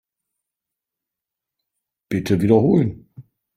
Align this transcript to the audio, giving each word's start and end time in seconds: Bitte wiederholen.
Bitte 2.09 2.41
wiederholen. 2.41 3.07